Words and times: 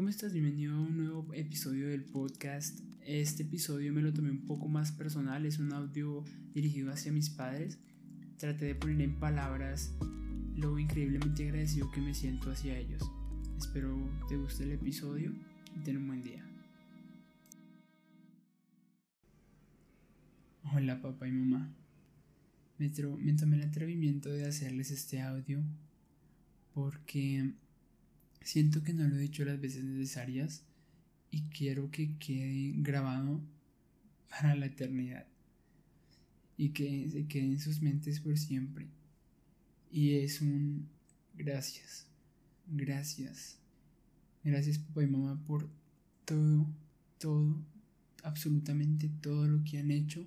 ¿Cómo 0.00 0.08
estás? 0.08 0.32
Bienvenido 0.32 0.74
a 0.74 0.80
un 0.80 0.96
nuevo 0.96 1.28
episodio 1.34 1.90
del 1.90 2.04
podcast. 2.04 2.80
Este 3.04 3.42
episodio 3.42 3.92
me 3.92 4.00
lo 4.00 4.14
tomé 4.14 4.30
un 4.30 4.46
poco 4.46 4.66
más 4.66 4.92
personal, 4.92 5.44
es 5.44 5.58
un 5.58 5.74
audio 5.74 6.24
dirigido 6.54 6.90
hacia 6.90 7.12
mis 7.12 7.28
padres. 7.28 7.78
Traté 8.38 8.64
de 8.64 8.74
poner 8.74 9.02
en 9.02 9.20
palabras 9.20 9.92
lo 10.56 10.78
increíblemente 10.78 11.44
agradecido 11.44 11.90
que 11.92 12.00
me 12.00 12.14
siento 12.14 12.50
hacia 12.50 12.78
ellos. 12.78 13.02
Espero 13.58 13.94
te 14.26 14.38
guste 14.38 14.64
el 14.64 14.72
episodio 14.72 15.34
y 15.76 15.80
ten 15.80 15.98
un 15.98 16.06
buen 16.06 16.22
día. 16.22 16.46
Hola 20.74 21.02
papá 21.02 21.28
y 21.28 21.32
mamá. 21.32 21.74
Me, 22.78 22.88
me 22.88 23.32
tomé 23.34 23.56
el 23.56 23.68
atrevimiento 23.68 24.30
de 24.30 24.46
hacerles 24.46 24.92
este 24.92 25.20
audio 25.20 25.62
porque 26.72 27.52
siento 28.40 28.82
que 28.82 28.92
no 28.92 29.06
lo 29.06 29.16
he 29.16 29.20
dicho 29.20 29.44
las 29.44 29.60
veces 29.60 29.84
necesarias 29.84 30.64
y 31.30 31.42
quiero 31.42 31.90
que 31.90 32.16
quede 32.18 32.74
grabado 32.76 33.40
para 34.28 34.54
la 34.54 34.66
eternidad 34.66 35.26
y 36.56 36.70
que 36.70 37.08
se 37.08 37.26
quede 37.26 37.44
en 37.44 37.60
sus 37.60 37.80
mentes 37.80 38.20
por 38.20 38.38
siempre. 38.38 38.88
Y 39.90 40.16
es 40.16 40.40
un 40.40 40.88
gracias, 41.34 42.06
gracias, 42.66 43.58
gracias 44.44 44.78
papá 44.78 45.02
y 45.02 45.06
mamá 45.06 45.42
por 45.46 45.68
todo, 46.24 46.66
todo, 47.18 47.56
absolutamente 48.22 49.10
todo 49.20 49.46
lo 49.46 49.64
que 49.64 49.78
han 49.78 49.90
hecho 49.90 50.26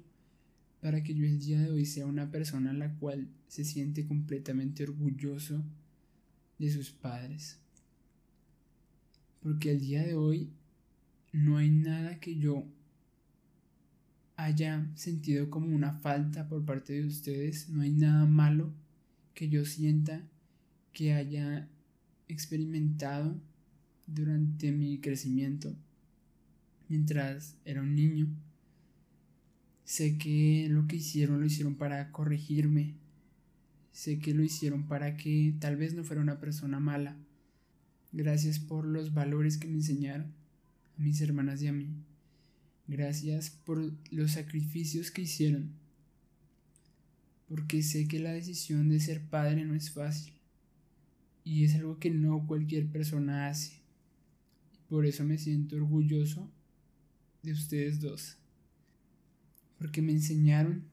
para 0.81 1.01
que 1.01 1.13
yo 1.13 1.25
el 1.25 1.39
día 1.39 1.61
de 1.61 1.71
hoy 1.71 1.85
sea 1.85 2.05
una 2.05 2.29
persona 2.29 2.71
a 2.71 2.73
la 2.73 2.93
cual 2.95 3.29
se 3.47 3.63
siente 3.63 4.05
completamente 4.05 4.83
orgulloso 4.83 5.63
de 6.59 6.69
sus 6.69 6.91
padres. 6.91 7.57
Porque 9.43 9.71
el 9.71 9.81
día 9.81 10.03
de 10.03 10.15
hoy 10.15 10.49
no 11.31 11.57
hay 11.57 11.69
nada 11.69 12.19
que 12.19 12.37
yo 12.37 12.65
haya 14.35 14.89
sentido 14.95 15.49
como 15.49 15.67
una 15.75 15.93
falta 15.99 16.47
por 16.47 16.65
parte 16.65 16.93
de 16.93 17.05
ustedes, 17.05 17.69
no 17.69 17.81
hay 17.81 17.91
nada 17.91 18.25
malo 18.25 18.73
que 19.35 19.49
yo 19.49 19.65
sienta 19.65 20.23
que 20.93 21.13
haya 21.13 21.67
experimentado 22.27 23.39
durante 24.07 24.71
mi 24.71 24.99
crecimiento 24.99 25.75
mientras 26.89 27.57
era 27.65 27.81
un 27.81 27.95
niño. 27.95 28.27
Sé 29.83 30.17
que 30.17 30.67
lo 30.69 30.87
que 30.87 30.95
hicieron 30.95 31.41
lo 31.41 31.45
hicieron 31.45 31.75
para 31.75 32.11
corregirme, 32.11 32.95
Sé 33.93 34.17
que 34.17 34.33
lo 34.33 34.43
hicieron 34.43 34.87
para 34.87 35.15
que 35.15 35.53
tal 35.59 35.77
vez 35.77 35.93
no 35.93 36.03
fuera 36.03 36.21
una 36.21 36.39
persona 36.39 36.79
mala. 36.79 37.15
Gracias 38.13 38.59
por 38.59 38.85
los 38.85 39.13
valores 39.13 39.57
que 39.57 39.67
me 39.67 39.77
enseñaron 39.77 40.33
a 40.97 41.01
mis 41.01 41.19
hermanas 41.19 41.63
y 41.63 41.67
a 41.67 41.73
mí. 41.73 41.89
Gracias 42.87 43.49
por 43.49 43.91
los 44.11 44.31
sacrificios 44.31 45.09
que 45.09 45.23
hicieron. 45.23 45.71
Porque 47.47 47.81
sé 47.81 48.07
que 48.07 48.19
la 48.19 48.31
decisión 48.31 48.87
de 48.87 48.99
ser 48.99 49.21
padre 49.23 49.65
no 49.65 49.73
es 49.73 49.89
fácil. 49.89 50.33
Y 51.43 51.63
es 51.63 51.73
algo 51.73 51.97
que 51.97 52.11
no 52.11 52.45
cualquier 52.45 52.87
persona 52.87 53.47
hace. 53.47 53.81
Por 54.89 55.07
eso 55.07 55.23
me 55.23 55.39
siento 55.39 55.75
orgulloso 55.75 56.51
de 57.41 57.51
ustedes 57.51 57.99
dos. 57.99 58.37
Porque 59.79 60.03
me 60.03 60.11
enseñaron 60.11 60.85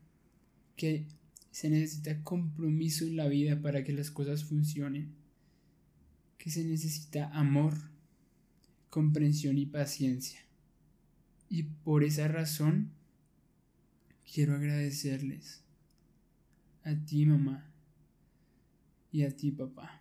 que 0.74 1.06
se 1.50 1.68
necesita 1.68 2.22
compromiso 2.24 3.04
en 3.04 3.16
la 3.16 3.28
vida 3.28 3.60
para 3.60 3.84
que 3.84 3.92
las 3.92 4.10
cosas 4.10 4.44
funcionen, 4.44 5.19
que 6.40 6.48
se 6.50 6.64
necesita 6.64 7.28
amor, 7.38 7.74
comprensión 8.88 9.58
y 9.58 9.66
paciencia. 9.66 10.40
Y 11.50 11.64
por 11.64 12.02
esa 12.02 12.28
razón 12.28 12.92
quiero 14.32 14.54
agradecerles 14.54 15.62
a 16.82 16.94
ti 16.94 17.26
mamá 17.26 17.70
y 19.12 19.24
a 19.24 19.36
ti 19.36 19.50
papá. 19.50 20.00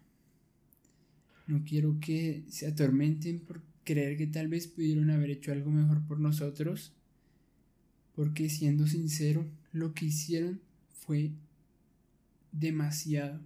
No 1.45 1.65
quiero 1.65 1.99
que 1.99 2.45
se 2.47 2.67
atormenten 2.67 3.41
por 3.41 3.61
creer 3.83 4.15
que 4.15 4.27
tal 4.27 4.47
vez 4.47 4.67
pudieron 4.67 5.09
haber 5.09 5.31
hecho 5.31 5.51
algo 5.51 5.71
mejor 5.71 6.07
por 6.07 6.21
nosotros, 6.21 6.93
porque 8.15 8.47
siendo 8.49 8.87
sincero, 8.87 9.45
lo 9.73 9.93
que 9.93 10.05
hicieron 10.05 10.61
fue 10.87 11.33
demasiado, 12.53 13.41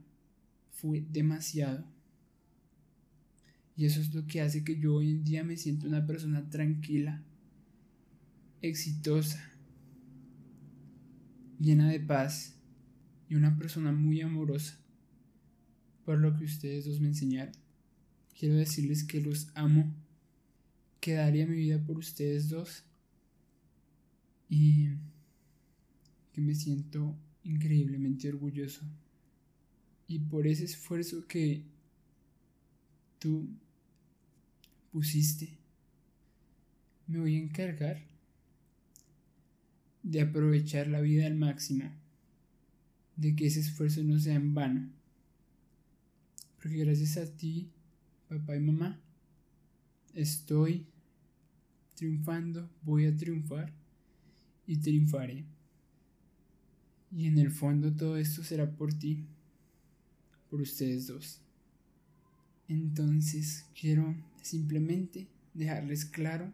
fue 0.70 1.04
demasiado. 1.10 1.92
Y 3.76 3.86
eso 3.86 4.02
es 4.02 4.14
lo 4.14 4.28
que 4.28 4.42
hace 4.42 4.64
que 4.64 4.80
yo 4.80 4.96
hoy 4.96 5.10
en 5.10 5.24
día 5.24 5.44
me 5.44 5.58
siento 5.58 5.88
una 5.88 6.06
persona 6.06 6.50
tranquila, 6.50 7.24
exitosa, 8.62 9.52
llena 11.60 11.90
de 11.90 12.00
paz 12.00 12.56
y 13.30 13.36
una 13.36 13.58
persona 13.58 13.92
muy 13.92 14.22
amorosa 14.22 14.78
por 16.06 16.20
lo 16.20 16.36
que 16.38 16.46
ustedes 16.46 16.86
dos 16.86 17.00
me 17.00 17.08
enseñaron. 17.08 17.54
Quiero 18.38 18.56
decirles 18.56 19.04
que 19.04 19.22
los 19.22 19.50
amo, 19.56 19.94
que 21.00 21.14
daría 21.14 21.48
mi 21.48 21.56
vida 21.56 21.84
por 21.84 21.98
ustedes 21.98 22.50
dos 22.50 22.84
y 24.50 24.90
que 26.34 26.42
me 26.42 26.56
siento 26.56 27.16
increíblemente 27.44 28.30
orgulloso. 28.30 28.82
Y 30.08 30.20
por 30.20 30.48
ese 30.48 30.66
esfuerzo 30.66 31.26
que 31.28 31.64
tú 33.20 33.48
pusiste, 34.94 35.50
me 37.08 37.20
voy 37.20 37.36
a 37.36 37.40
encargar 37.40 38.02
de 40.04 40.22
aprovechar 40.22 40.88
la 40.88 41.02
vida 41.02 41.26
al 41.26 41.36
máximo, 41.36 41.92
de 43.16 43.36
que 43.36 43.48
ese 43.48 43.62
esfuerzo 43.62 44.04
no 44.04 44.20
sea 44.20 44.36
en 44.36 44.54
vano. 44.54 44.90
Porque 46.62 46.78
gracias 46.78 47.18
a 47.18 47.26
ti, 47.26 47.72
papá 48.30 48.56
y 48.56 48.60
mamá, 48.60 49.02
estoy 50.14 50.86
triunfando, 51.96 52.70
voy 52.84 53.06
a 53.06 53.16
triunfar 53.16 53.74
y 54.68 54.78
triunfaré. 54.78 55.44
Y 57.12 57.26
en 57.28 57.40
el 57.40 57.52
fondo 57.52 57.92
todo 57.94 58.18
esto 58.18 58.44
será 58.44 58.70
por 58.70 58.94
ti, 58.94 59.26
por 60.50 60.62
ustedes 60.62 61.08
dos. 61.08 61.42
Entonces 62.68 63.66
quiero 63.80 64.16
simplemente 64.44 65.28
dejarles 65.54 66.06
claro 66.06 66.54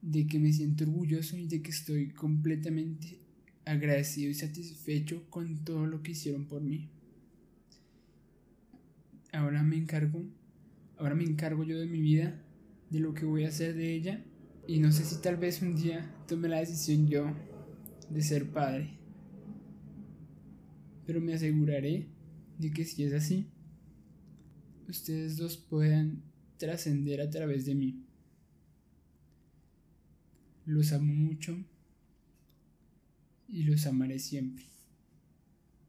de 0.00 0.26
que 0.26 0.38
me 0.38 0.52
siento 0.52 0.84
orgulloso 0.84 1.36
y 1.36 1.46
de 1.46 1.60
que 1.60 1.70
estoy 1.70 2.10
completamente 2.10 3.18
agradecido 3.64 4.30
y 4.30 4.34
satisfecho 4.34 5.28
con 5.28 5.64
todo 5.64 5.86
lo 5.86 6.02
que 6.02 6.12
hicieron 6.12 6.46
por 6.46 6.62
mí. 6.62 6.88
Ahora 9.32 9.62
me 9.62 9.76
encargo, 9.76 10.24
ahora 10.96 11.14
me 11.14 11.24
encargo 11.24 11.64
yo 11.64 11.78
de 11.78 11.86
mi 11.86 12.00
vida, 12.00 12.40
de 12.90 13.00
lo 13.00 13.12
que 13.12 13.26
voy 13.26 13.44
a 13.44 13.48
hacer 13.48 13.74
de 13.74 13.94
ella 13.94 14.24
y 14.66 14.78
no 14.78 14.92
sé 14.92 15.04
si 15.04 15.20
tal 15.20 15.36
vez 15.36 15.60
un 15.60 15.74
día 15.74 16.14
tome 16.26 16.48
la 16.48 16.60
decisión 16.60 17.08
yo 17.08 17.34
de 18.08 18.22
ser 18.22 18.50
padre. 18.50 18.98
Pero 21.06 21.20
me 21.20 21.34
aseguraré 21.34 22.06
de 22.58 22.70
que 22.70 22.84
si 22.84 23.02
es 23.02 23.12
así, 23.12 23.50
ustedes 24.88 25.36
dos 25.36 25.56
puedan 25.56 26.22
trascender 26.56 27.20
a 27.20 27.30
través 27.30 27.66
de 27.66 27.74
mí. 27.74 28.04
Los 30.64 30.92
amo 30.92 31.12
mucho 31.12 31.56
y 33.48 33.62
los 33.62 33.86
amaré 33.86 34.18
siempre. 34.18 34.64